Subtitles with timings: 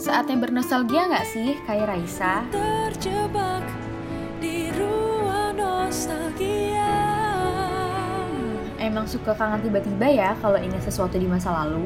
[0.00, 2.40] Saatnya bernostalgia nggak sih, kayak Raisa?
[2.48, 3.60] Terjebak
[4.40, 6.96] di ruang nostalgia.
[8.80, 11.84] Emang suka kangen tiba-tiba ya kalau ingat sesuatu di masa lalu?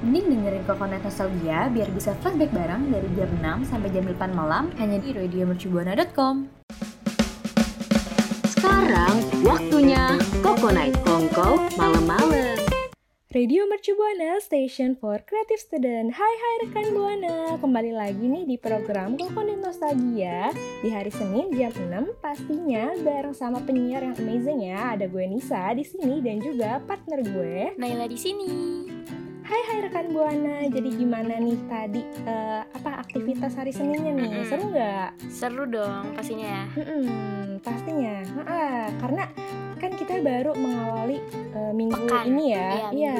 [0.00, 4.72] Mending dengerin Kokonet Nostalgia biar bisa flashback bareng dari jam 6 sampai jam 8 malam
[4.80, 6.48] hanya di radiomercubuana.com.
[8.48, 12.69] Sekarang waktunya Koko Night Kongko malam-malam.
[13.30, 16.10] Radio Mercu Buana, Station for Creative Student.
[16.18, 20.50] Hai hai rekan Buana, kembali lagi nih di program Kokonet Nostalgia
[20.82, 24.98] di hari Senin jam 6 pastinya bareng sama penyiar yang amazing ya.
[24.98, 27.78] Ada gue Nisa di sini dan juga partner gue.
[27.78, 28.50] Naila di sini.
[29.46, 34.42] Hai hai rekan Buana, jadi gimana nih tadi eh, apa aktivitas hari Seninnya nih?
[34.42, 35.10] Seru nggak?
[35.30, 36.64] Seru dong pastinya ya.
[36.82, 39.30] Mm-mm, pastinya, Ha-ha, karena
[39.80, 42.24] kan kita baru mengawali eh, minggu Pekan.
[42.28, 43.18] ini ya, Iya, iya.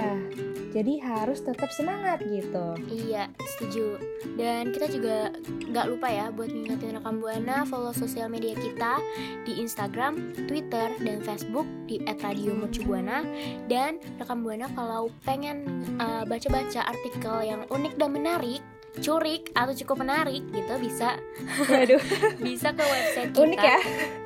[0.70, 2.78] Jadi harus tetap semangat gitu.
[2.86, 3.98] Iya, setuju.
[4.38, 9.02] Dan kita juga nggak lupa ya buat ngingetin rekam buana follow sosial media kita
[9.42, 13.26] di Instagram, Twitter, dan Facebook di @radiomercubuana.
[13.66, 15.66] Dan rekam buana kalau pengen
[15.98, 18.62] uh, baca-baca artikel yang unik dan menarik,
[19.02, 21.18] curik atau cukup menarik gitu bisa
[21.66, 21.98] Waduh,
[22.46, 23.42] bisa ke website kita.
[23.42, 23.78] unik ya.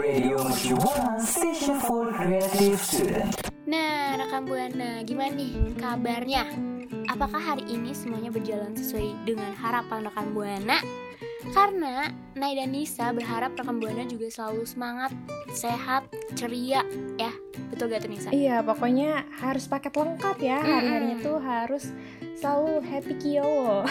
[0.00, 1.18] Radio Mercubuana.
[3.70, 6.42] Nah, rekam buana, gimana nih kabarnya?
[7.06, 10.78] Apakah hari ini semuanya berjalan sesuai dengan harapan rekan buana?
[11.50, 15.12] Karena Nay dan Nisa berharap buana juga selalu semangat,
[15.56, 16.04] sehat,
[16.36, 16.84] ceria,
[17.16, 17.32] ya.
[17.72, 18.28] Betul gak tuh Nisa?
[18.30, 20.60] Iya, pokoknya harus paket lengkap ya.
[20.60, 21.26] Hari-harinya Mm-mm.
[21.26, 21.84] tuh harus
[22.36, 23.84] selalu happy kiowo.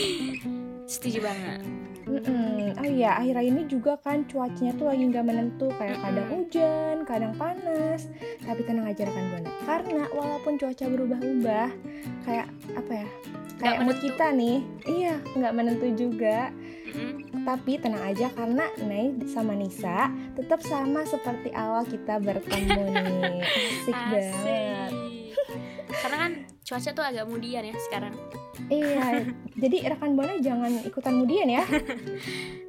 [0.92, 1.81] Setuju banget.
[2.12, 2.76] Mm-mm.
[2.76, 7.32] Oh iya, akhir ini juga kan cuacanya tuh lagi nggak menentu, kayak kadang hujan, kadang
[7.40, 8.12] panas.
[8.44, 11.68] Tapi tenang aja rekan buana, karena walaupun cuaca berubah-ubah,
[12.28, 13.08] kayak apa ya?
[13.62, 14.58] Kayak mood kita nih,
[14.90, 16.50] iya nggak menentu juga.
[16.92, 17.46] Mm-mm.
[17.48, 23.40] Tapi tenang aja karena Nay sama Nisa tetap sama seperti awal kita bertemu nih.
[23.82, 24.90] Asik banget.
[25.92, 26.32] Karena kan
[26.62, 28.14] cuaca tuh agak mudian ya sekarang.
[28.68, 29.26] Iya,
[29.62, 31.64] jadi rekan Buana jangan ikutan mudian ya.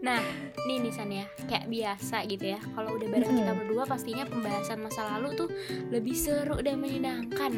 [0.04, 0.20] Nah,
[0.68, 2.60] nih Nisan ya, kayak biasa gitu ya.
[2.76, 3.40] Kalau udah bareng Mm-mm.
[3.40, 5.50] kita berdua pastinya pembahasan masa lalu tuh
[5.96, 7.56] lebih seru dan menyenangkan.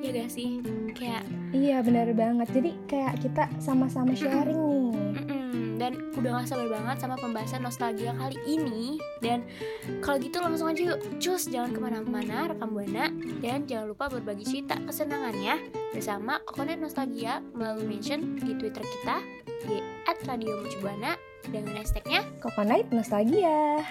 [0.00, 0.64] Ya gak sih?
[0.96, 2.48] Kayak Iya, benar banget.
[2.48, 4.91] Jadi kayak kita sama-sama sharing nih.
[5.82, 9.02] Dan udah gak sabar banget sama pembahasan nostalgia kali ini.
[9.18, 9.42] Dan
[9.98, 13.10] kalau gitu langsung aja yuk, cus jangan ke mana-mana rekam buana
[13.42, 15.58] dan jangan lupa berbagi cerita kesenangannya
[15.90, 19.18] bersama Kokonet Nostalgia melalui mention di Twitter kita
[19.66, 21.18] di @radiomercubuana
[21.50, 23.82] dengan hashtagnya Coconut Nostalgia.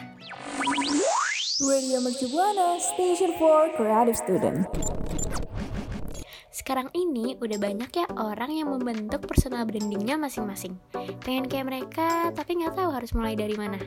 [1.62, 5.11] Radio Mercu Buana Station for Creative Student.
[6.62, 10.78] Sekarang ini udah banyak ya orang yang membentuk personal brandingnya masing-masing.
[11.26, 13.82] Pengen kayak mereka, tapi nggak tahu harus mulai dari mana.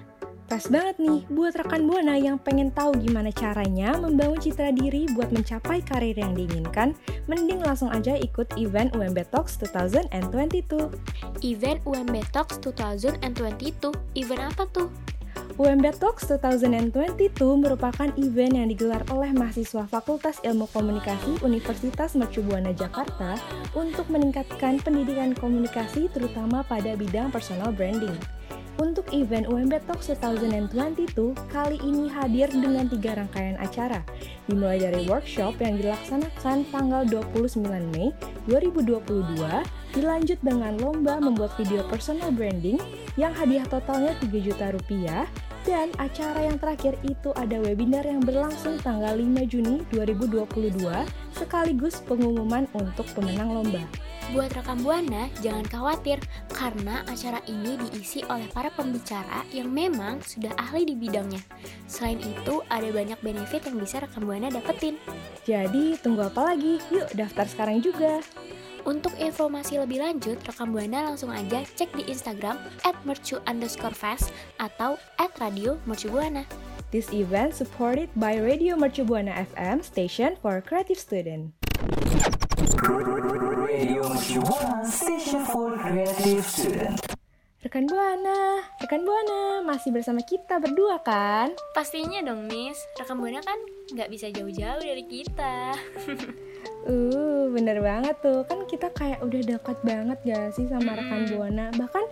[0.50, 5.30] Pas banget nih buat rekan Buana yang pengen tahu gimana caranya membangun citra diri buat
[5.30, 6.98] mencapai karir yang diinginkan,
[7.30, 10.90] mending langsung aja ikut event UMB Talks 2022.
[11.46, 14.90] Event UMB Talks 2022, event apa tuh?
[15.54, 17.30] UMB Talks 2022
[17.62, 23.38] merupakan event yang digelar oleh mahasiswa Fakultas Ilmu Komunikasi Universitas Mercu Buana Jakarta
[23.78, 28.18] untuk meningkatkan pendidikan komunikasi terutama pada bidang personal branding.
[28.82, 31.14] Untuk event UMB Talks 2022
[31.46, 34.02] kali ini hadir dengan tiga rangkaian acara,
[34.50, 37.62] dimulai dari workshop yang dilaksanakan tanggal 29
[37.94, 38.10] Mei
[38.50, 39.38] 2022,
[39.94, 42.82] dilanjut dengan lomba membuat video personal branding
[43.14, 45.22] yang hadiah totalnya 3 juta rupiah,
[45.64, 50.76] dan acara yang terakhir itu ada webinar yang berlangsung tanggal 5 Juni 2022
[51.32, 53.80] sekaligus pengumuman untuk pemenang lomba.
[54.32, 56.16] Buat rekam Buana, jangan khawatir
[56.52, 61.40] karena acara ini diisi oleh para pembicara yang memang sudah ahli di bidangnya.
[61.84, 64.96] Selain itu, ada banyak benefit yang bisa rekam Buana dapetin.
[65.44, 66.80] Jadi tunggu apa lagi?
[66.88, 68.24] Yuk daftar sekarang juga.
[68.84, 74.28] Untuk informasi lebih lanjut, rekam Buana langsung aja cek di Instagram at mercu underscore fest
[74.60, 76.44] atau at radio mercubuana.
[76.92, 81.56] This event supported by Radio Mercu Buana FM Station for Creative Student.
[82.84, 87.00] Radio Mercubuana Station for Creative Student.
[87.64, 91.56] Rekan Buana, rekan Buana masih bersama kita berdua kan?
[91.72, 92.76] Pastinya dong, Miss.
[93.00, 93.56] Rekam Buana kan
[93.96, 95.72] nggak bisa jauh-jauh dari kita.
[96.84, 98.44] Uh, bener banget tuh.
[98.44, 101.72] Kan kita kayak udah dekat banget gak sih sama rekan Buana.
[101.72, 102.04] Bahkan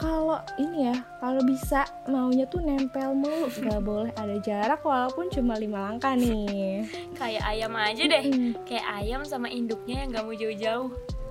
[0.00, 5.60] kalau ini ya, kalau bisa maunya tuh nempel mulu, gak boleh ada jarak walaupun cuma
[5.60, 6.88] lima langkah nih.
[7.16, 8.24] Kayak ayam aja deh.
[8.24, 8.52] Mm.
[8.64, 10.88] Kayak ayam sama induknya yang gak mau jauh-jauh.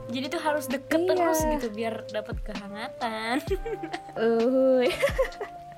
[0.10, 1.10] Jadi tuh harus deket Iya.
[1.14, 3.36] terus gitu biar dapat kehangatan.
[4.18, 4.90] Uhuy.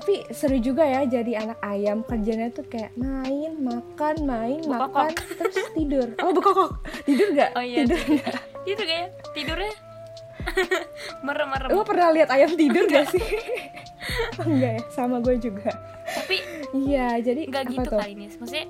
[0.00, 4.96] Tapi seru juga ya jadi anak ayam kerjanya tuh kayak main, makan, main, Bekokok.
[4.96, 6.08] makan, terus tidur.
[6.18, 6.70] Oh bekokok,
[7.04, 7.52] tidur gak?
[7.52, 8.16] Oh iya, tidur tidur.
[8.16, 8.36] nggak?
[8.64, 9.74] Itu kayak tidurnya
[11.26, 11.68] merem-merem.
[11.68, 13.20] Lo pernah lihat ayam tidur gak sih?
[14.40, 15.68] Enggak ya, sama gue juga.
[16.08, 16.40] Tapi
[16.72, 18.00] Iya, jadi nggak gitu tuh?
[18.00, 18.28] kali nih.
[18.32, 18.66] Maksudnya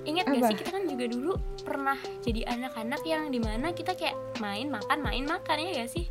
[0.00, 0.48] ingat gak Apa?
[0.48, 4.98] sih kita kan juga dulu pernah jadi anak-anak yang di mana kita kayak main makan
[4.98, 6.08] main makan ya gak sih?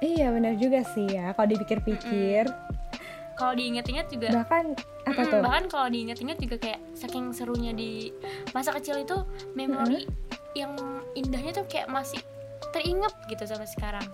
[0.00, 2.48] Iya benar juga sih ya, kalau dipikir-pikir.
[3.34, 4.64] Kalau diinget-inget juga Bahkan
[5.04, 5.40] apa Mm, tuh?
[5.42, 8.14] bahkan kalau diinget-inget juga kayak saking serunya di
[8.50, 9.16] masa kecil itu
[9.52, 10.06] memori
[10.54, 10.72] yang
[11.12, 12.22] indahnya tuh kayak masih
[12.70, 14.06] teringat gitu sampai sekarang.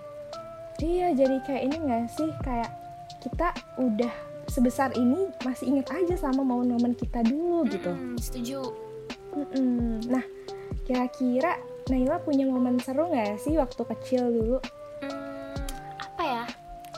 [0.80, 2.70] Iya, jadi kayak ini gak sih kayak
[3.20, 4.12] kita udah
[4.48, 7.92] sebesar ini masih inget aja sama momen-momen kita dulu gitu.
[7.92, 8.60] Mm, setuju.
[9.30, 10.02] Mm-mm.
[10.08, 10.24] Nah,
[10.82, 14.58] kira-kira Naila punya momen seru nggak sih waktu kecil dulu?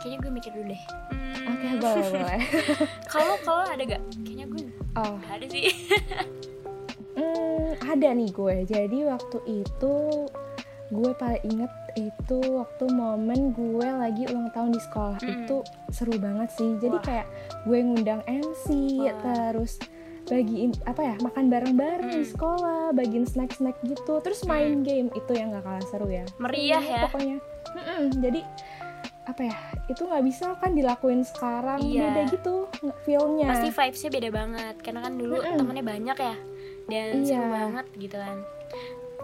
[0.03, 0.19] Hmm, ya?
[0.19, 0.83] Kayaknya gue mikir dulu deh.
[1.09, 2.41] Hmm, Oke, boleh boleh.
[3.07, 4.03] Kalau kalau ada gak?
[4.19, 4.63] Kayaknya gue
[4.93, 5.65] Oh, gak ada sih.
[7.15, 8.57] hmm, ada nih gue.
[8.67, 9.95] Jadi waktu itu
[10.93, 15.33] gue paling inget itu waktu momen gue lagi ulang tahun di sekolah Mm.
[15.39, 15.57] itu
[15.89, 16.77] seru banget sih.
[16.79, 17.05] Jadi Wah.
[17.05, 17.27] kayak
[17.63, 18.67] gue ngundang MC,
[18.99, 19.17] Wah.
[19.23, 19.77] terus
[20.23, 22.31] bagiin apa ya makan bareng-bareng di Mm.
[22.31, 26.25] sekolah, bagiin snack-snack gitu, terus main game itu yang gak kalah seru ya.
[26.37, 27.03] Meriah Iya, ya.
[27.03, 27.37] pokoknya
[27.73, 28.41] Mm-mm, jadi
[29.25, 29.57] apa ya
[29.93, 32.09] itu nggak bisa kan dilakuin sekarang Iya.
[32.09, 32.55] beda gitu
[33.03, 35.57] feelnya Pasti vibesnya beda banget karena kan dulu Mm-mm.
[35.57, 36.37] temennya banyak ya
[36.85, 37.27] dan Iya.
[37.29, 38.37] seru banget gitu kan.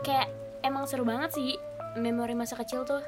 [0.01, 0.29] Kayak
[0.61, 1.57] emang seru banget sih
[1.97, 3.03] memori masa kecil tuh.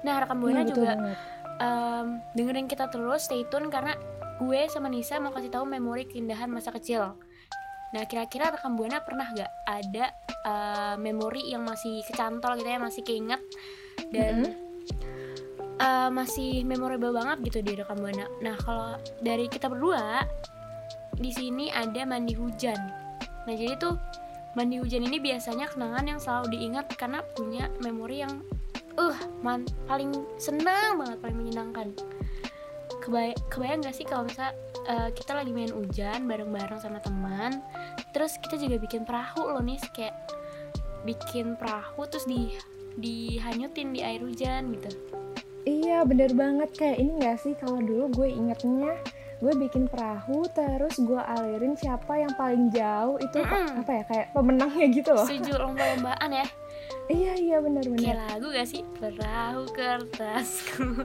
[0.00, 1.18] Nah, rekan Iya, buana betul juga banget.
[1.58, 3.92] em, dengerin kita terus stay tune karena
[4.38, 7.12] gue sama Nisa mau kasih tahu memori keindahan masa kecil.
[7.90, 13.02] Nah, kira-kira rekam buana pernah gak ada eh, memori yang masih kecantol gitu ya, masih
[13.02, 13.42] keinget
[14.08, 14.56] dan
[15.80, 18.28] eh, masih memorable banget gitu di rekam buana.
[18.44, 20.28] Nah, kalau dari kita berdua
[21.16, 22.78] di sini ada mandi hujan.
[23.48, 23.96] Nah, jadi tuh
[24.54, 28.42] mandi hujan ini biasanya kenangan yang selalu diingat karena punya memori yang
[28.98, 31.88] uh man paling senang banget paling menyenangkan
[33.00, 34.52] Kebay kebayang gak sih kalau misal
[34.84, 37.64] uh, kita lagi main hujan bareng-bareng sama teman
[38.12, 40.12] terus kita juga bikin perahu loh nih kayak
[41.08, 42.52] bikin perahu terus di
[43.00, 44.90] dihanyutin di air hujan gitu
[45.64, 46.70] iya bener banget.
[46.76, 47.54] Kayak ini nggak sih?
[47.56, 48.94] Kalau dulu gue ingetnya
[49.40, 53.16] gue bikin perahu terus gue alirin siapa yang paling jauh.
[53.16, 53.80] Itu Mm-mm.
[53.84, 54.02] apa ya?
[54.04, 55.26] Kayak pemenangnya gitu loh.
[55.26, 56.46] Setuju lomba-lombaan ya.
[57.10, 58.04] Iya iya bener bener.
[58.04, 58.82] Kayak lagu gak sih?
[59.00, 60.84] Perahu kertasku.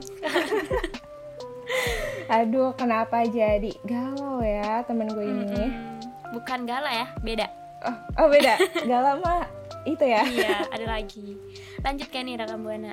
[2.26, 5.44] Aduh kenapa jadi galau ya temen gue ini?
[5.46, 5.98] Mm-mm.
[6.34, 7.46] bukan gala ya beda.
[7.86, 8.54] Oh, oh beda.
[8.90, 9.46] Galau mah
[9.86, 10.22] itu ya.
[10.26, 11.38] Iya ada lagi.
[11.82, 12.90] Lanjut kan nih rekam buana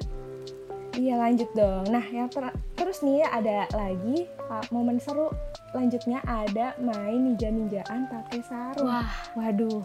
[0.94, 1.90] Iya lanjut dong.
[1.90, 5.34] Nah yang ter- terus nih ya ada lagi uh, momen seru
[5.72, 8.86] lanjutnya ada main ninja-ninjaan pakai sarung.
[8.86, 9.82] wah Waduh.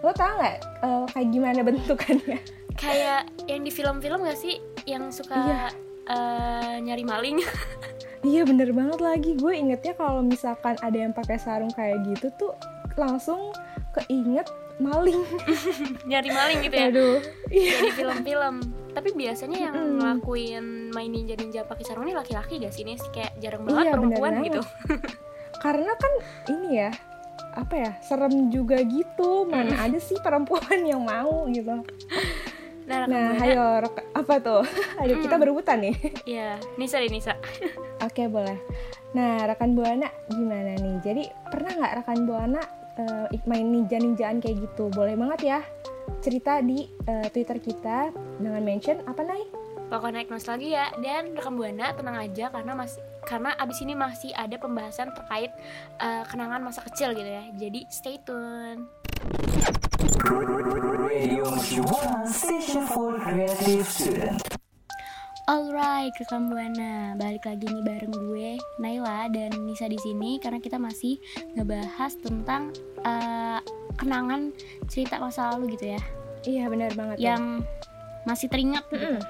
[0.00, 2.40] Lo tau nggak uh, kayak gimana bentukannya?
[2.72, 4.56] kayak yang di film-film gak sih
[4.88, 5.64] yang suka Iya.
[6.08, 7.36] eh, nyari maling
[8.24, 9.36] iya bener banget lagi.
[9.36, 12.56] Gue ingetnya kalau misalkan ada yang pakai sarung kayak gitu tuh
[12.96, 13.52] langsung
[13.92, 15.20] keinget maling.
[16.08, 17.16] nyari maling gitu ya Aduh.
[17.52, 17.76] Iya.
[17.84, 18.54] Di film-film
[18.90, 19.96] tapi biasanya yang Mm-mm.
[19.96, 23.92] ngelakuin main ninja ninja pakai sarung ini laki-laki gak sih nih kayak jarang banget Iya,
[23.92, 24.62] perempuan gitu
[25.56, 26.12] Karena kan
[26.48, 26.90] ini ya
[27.52, 29.44] apa ya serem juga gitu.
[29.44, 31.82] Mana ada sih perempuan yang mau gitu.
[32.86, 34.62] nah, Nah, ayo apa tuh?
[34.96, 35.42] Ayo kita Mm.
[35.42, 35.94] berebutan nih.
[36.24, 37.34] ya Nisa deh Nisa
[38.00, 38.56] Oke boleh.
[39.10, 40.96] Nah rekan buana gimana nih?
[41.00, 42.62] Jadi pernah nggak rekan buana
[42.96, 44.88] eh, ik- main ninja-ninjaan kayak gitu?
[44.88, 45.60] Boleh banget ya
[46.18, 48.10] cerita di eh, Twitter kita
[48.42, 49.60] dengan mention apa nih?
[49.90, 54.56] pokoknya naik nostalgia dan rekam buana tenang aja karena masih karena abis ini masih ada
[54.56, 55.50] pembahasan terkait
[55.98, 58.86] eh, kenangan masa kecil gitu ya jadi stay tune.
[65.50, 70.78] Alright, rekam buana balik lagi nih bareng gue Naila dan Nisa di sini karena kita
[70.78, 71.18] masih
[71.58, 72.70] ngebahas tentang
[73.02, 73.58] eh,
[74.00, 74.50] kenangan
[74.88, 76.00] cerita masa lalu gitu ya,
[76.42, 77.16] Iya benar banget.
[77.20, 77.36] ya.
[77.36, 77.60] yang
[78.24, 78.84] masih teringat.
[78.88, 78.96] gitu.
[78.96, 79.20] Mm-mm.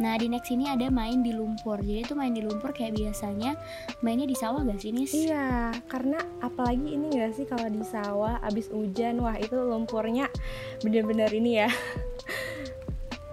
[0.00, 1.76] Nah di next ini ada main di lumpur.
[1.76, 3.52] Jadi itu main di lumpur kayak biasanya
[4.00, 5.12] mainnya di sawah gak sih Nis?
[5.12, 10.32] Iya, karena apalagi ini gak sih kalau di sawah abis hujan, wah itu lumpurnya
[10.80, 11.68] bener-bener ini ya.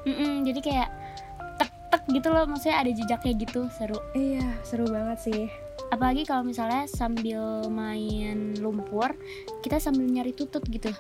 [0.04, 0.90] Mm-mm, jadi kayak
[1.56, 4.00] tek-tek gitu loh, maksudnya ada jejaknya gitu, seru.
[4.12, 5.48] Iya, seru banget sih.
[5.88, 9.16] Apalagi kalau misalnya sambil main lumpur,
[9.64, 10.92] kita sambil nyari tutut gitu,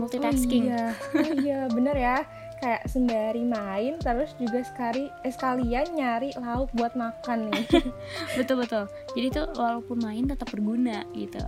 [0.00, 0.72] multitasking.
[0.72, 2.16] Oh iya, oh iya bener ya.
[2.60, 7.64] Kayak sembari main, terus juga sekali eh, sekalian nyari lauk buat makan nih.
[8.36, 8.84] betul betul.
[9.16, 11.40] Jadi tuh walaupun main tetap berguna gitu.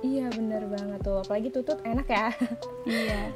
[0.00, 1.20] iya bener banget tuh.
[1.24, 2.28] Apalagi tutut enak ya.
[2.84, 3.32] Iya.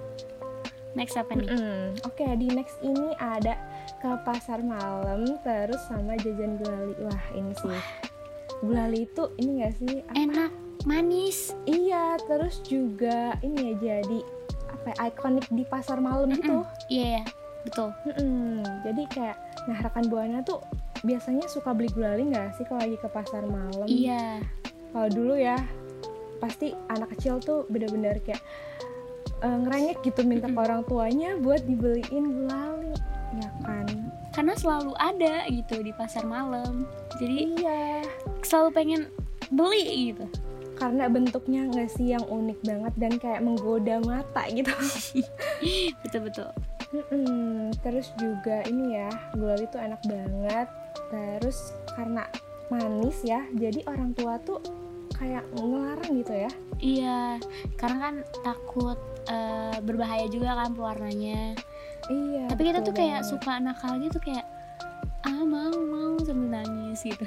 [0.94, 1.48] Next apa nih?
[1.48, 2.06] Mm-mm.
[2.06, 3.58] Oke, di next ini ada
[3.98, 6.94] ke pasar malam terus sama jajan gulali.
[7.02, 8.03] Wah, ini sih.
[8.64, 9.94] Gulali itu ini gak sih?
[10.00, 10.50] apa- Enak,
[10.82, 11.52] manis.
[11.64, 14.20] Iya, terus juga ini ya jadi
[14.70, 16.64] apa ya, ikonik di pasar malam gitu.
[16.88, 17.24] Iya, ya,
[17.62, 17.88] betul.
[18.04, 18.60] Mm-mm.
[18.82, 20.60] Jadi kayak nah rekan buana tuh
[21.00, 23.84] biasanya suka beli gulali nggak sih kalau lagi ke pasar malam?
[23.84, 24.40] Iya.
[24.90, 25.56] Kalau dulu ya
[26.36, 28.40] pasti anak kecil tuh bener-bener kayak
[29.38, 32.04] eh, ngerengek gitu minta ke orang tuanya buat dibeliin
[32.34, 32.92] gulali,
[33.34, 33.86] ya kan?
[34.30, 36.84] Karena selalu ada gitu di pasar malam.
[37.16, 38.02] Jadi Iya.
[38.46, 39.02] Selalu pengen
[39.52, 40.26] beli gitu.
[40.74, 44.74] Karena bentuknya nggak sih yang unik banget dan kayak menggoda mata gitu.
[46.02, 46.50] Betul betul.
[46.94, 47.74] Mm-mm.
[47.82, 50.68] Terus juga ini ya, gulali tuh enak banget.
[51.10, 52.26] Terus karena
[52.70, 54.62] manis ya, jadi orang tua tuh
[55.14, 56.50] kayak ngelarang gitu ya.
[56.82, 57.20] Iya,
[57.78, 58.98] karena kan takut
[59.30, 61.54] eh, berbahaya juga kan pewarnanya.
[62.10, 62.44] Iya.
[62.50, 63.30] Tapi kita tuh kayak banget.
[63.30, 64.44] suka nakal gitu kayak
[65.24, 67.24] ah mau mau sambil nangis gitu.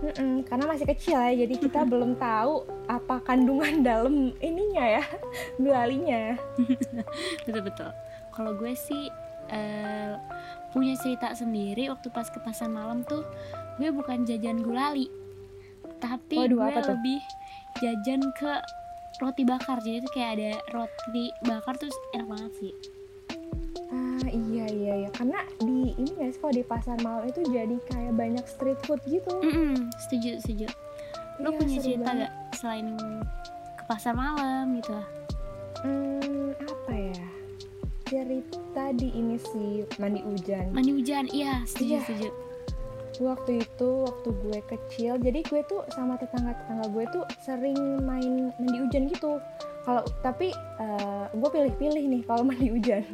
[0.00, 5.04] Mm-mm, karena masih kecil ya, jadi kita belum tahu apa kandungan dalam ininya ya,
[5.60, 6.40] gulalinya.
[7.44, 7.90] betul betul.
[8.32, 9.12] Kalau gue sih
[9.52, 10.12] eh,
[10.72, 13.24] punya cerita sendiri waktu pas ke pasar malam tuh
[13.76, 15.12] gue bukan jajan gulali,
[16.00, 16.96] tapi Waduh, gue apa tuh?
[16.96, 17.20] lebih
[17.84, 18.52] jajan ke
[19.20, 19.80] roti bakar.
[19.84, 22.72] Jadi tuh kayak ada roti bakar terus enak banget sih.
[24.66, 28.44] Iya iya iya, karena di ini ya kalau di pasar malam itu jadi kayak banyak
[28.44, 29.30] street food gitu.
[29.38, 30.66] Mm-mm, setuju setuju.
[31.38, 32.18] Lo Iya, punya cerita banget.
[32.18, 32.86] gak selain
[33.72, 34.98] ke pasar malam gitu?
[35.80, 37.24] Hmm, apa ya?
[38.04, 40.70] Cerita di ini sih mandi hujan.
[40.70, 42.02] Mandi hujan, iya setuju Iya.
[42.04, 42.30] setuju.
[43.16, 47.72] waktu itu waktu gue kecil jadi gue tuh sama tetangga tetangga gue tuh sering
[48.04, 49.40] main mandi hujan gitu
[49.82, 53.08] kalau tapi eh, gue pilih-pilih nih kalau mandi hujan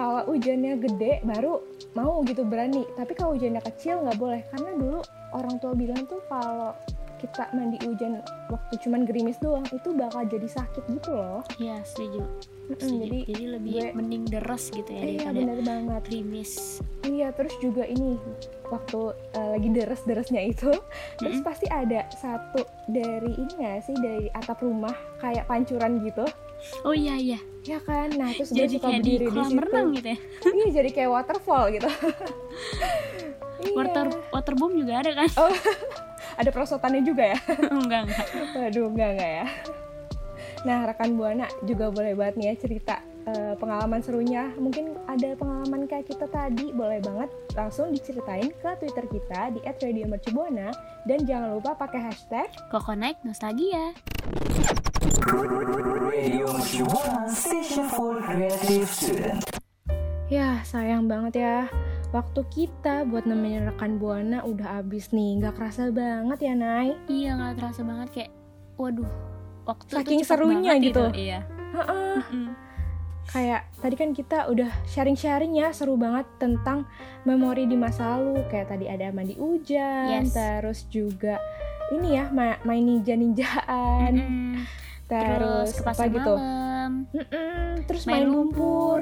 [0.00, 1.60] kalau hujannya gede baru
[1.92, 6.24] mau gitu berani tapi kalau hujannya kecil nggak boleh karena dulu orang tua bilang tuh
[6.24, 6.72] kalau
[7.18, 12.24] kita mandi hujan waktu cuman gerimis doang itu bakal jadi sakit gitu loh Iya setuju.
[12.70, 12.96] Setuju.
[12.96, 16.80] jadi Jadi, lebih gue- mending deres gitu ya iya bener banget krimis.
[17.02, 18.16] Iya, terus juga ini
[18.66, 20.70] waktu uh, lagi deres-deresnya itu,
[21.18, 21.44] terus Mm-mm.
[21.44, 26.22] pasti ada satu dari ini nggak sih dari atap rumah kayak pancuran gitu,
[26.84, 27.40] Oh iya iya.
[27.60, 28.08] ya kan?
[28.16, 29.60] Nah terus gue Jadi suka kayak di berdiri di, kolam situ.
[29.60, 30.18] renang gitu ya.
[30.56, 31.88] Iya, jadi kayak waterfall gitu.
[33.64, 33.74] iya.
[33.76, 35.28] Water waterboom juga ada kan?
[35.36, 35.52] Oh,
[36.40, 37.38] ada perosotannya juga ya?
[37.68, 38.26] enggak enggak.
[38.56, 39.46] Waduh, enggak enggak ya.
[40.60, 44.52] Nah, rekan Buana juga boleh banget nih ya cerita eh, pengalaman serunya.
[44.60, 50.68] Mungkin ada pengalaman kayak kita tadi, boleh banget langsung diceritain ke Twitter kita di @radiomercubuana
[51.08, 53.96] dan jangan lupa pakai hashtag Kokonaik nostalgia.
[55.00, 59.40] Radio Mercubuana Station for Creative Student.
[60.28, 61.56] Ya, sayang banget ya.
[62.12, 65.40] Waktu kita buat nemenin rekan Buana udah habis nih.
[65.40, 67.00] Nggak kerasa banget ya, Nay.
[67.08, 68.30] Iya nggak terasa banget kayak
[68.76, 69.08] waduh
[69.64, 71.08] waktu Saking serunya gitu.
[71.16, 71.48] Iya.
[71.48, 72.16] Heeh.
[73.24, 76.84] Kayak tadi kan kita udah sharing-sharing ya, seru banget tentang
[77.24, 78.44] memori di masa lalu.
[78.52, 80.36] Kayak tadi ada mandi hujan, Yes.
[80.36, 81.40] terus juga
[81.88, 84.54] ini ya, ma- main ninja-ninjaan, Mm-mm.
[85.10, 86.34] Terus, Terus ke apa pasar gitu.
[86.38, 86.90] malam.
[87.10, 89.00] Mm-mm, terus Main main, lumpur.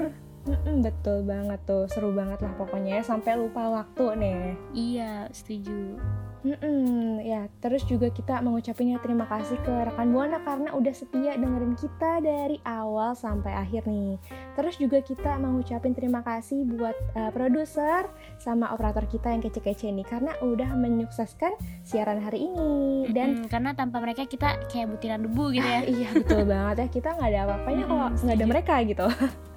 [0.48, 4.40] Mm-mm, betul banget tuh, seru banget lah pokoknya ya, sampai lupa waktu nih.
[4.72, 6.00] Iya setuju.
[6.38, 11.34] Mm-mm, ya, terus juga kita mengucapin ya terima kasih ke rekan Buana karena udah setia
[11.34, 14.16] dengerin kita dari awal sampai akhir nih.
[14.54, 18.06] Terus juga kita mengucapin terima kasih buat uh, produser
[18.38, 23.74] sama operator kita yang kece-kece nih karena udah menyukseskan siaran hari ini dan Mm-mm, karena
[23.74, 25.82] tanpa mereka kita kayak butiran debu gitu ya.
[25.82, 28.46] Ah, iya betul banget ya kita nggak ada apa-apanya Mm-mm, kalau nggak ada setuju.
[28.46, 29.06] mereka gitu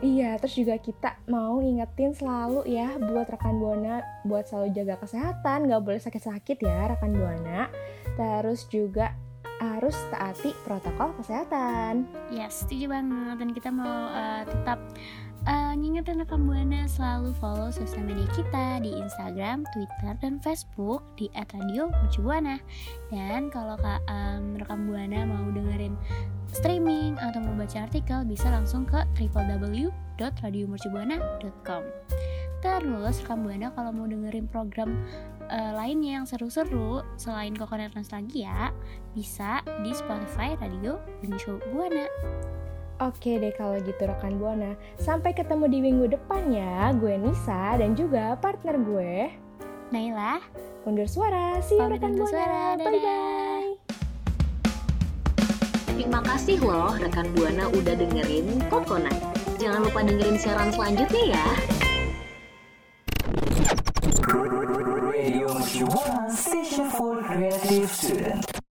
[0.00, 5.68] iya terus juga kita mau ngingetin selalu ya buat rekan buana buat selalu jaga kesehatan
[5.68, 7.68] nggak boleh sakit-sakit ya rekan buana.
[8.16, 9.16] Terus juga
[9.60, 12.08] harus taati protokol kesehatan.
[12.32, 13.36] Yes, setuju banget.
[13.36, 14.80] Dan kita mau uh, tetap
[15.44, 21.28] uh, ngingetin rekam buana selalu follow sosial media kita di Instagram, Twitter, dan Facebook di
[21.36, 22.56] @radio_mercubuana.
[23.12, 25.92] Dan kalau kak um, rekam buana mau dengerin
[26.50, 31.82] streaming atau mau baca artikel bisa langsung ke www.radiomercubuana.com.
[32.60, 35.04] Terus rekam buana kalau mau dengerin program
[35.50, 38.70] uh, lainnya yang seru-seru selain Kokonet Nostalgia
[39.12, 42.06] bisa di Spotify Radio Mercu Buana.
[43.00, 44.78] Oke deh kalau gitu rekan Buana.
[45.00, 46.94] Sampai ketemu di minggu depan ya.
[46.94, 49.12] Gue Nisa dan juga partner gue
[49.90, 50.38] Naila
[50.86, 51.58] undur suara.
[51.64, 52.30] See you Pamit rekan Buana.
[52.30, 52.86] suara, dadah.
[52.86, 53.72] Bye bye.
[55.90, 59.16] Terima kasih loh rekan Buana udah dengerin Kokonat.
[59.60, 61.46] Jangan lupa dengerin siaran selanjutnya ya.
[66.70, 68.49] Radio Mercu Buana Station for Creative Student.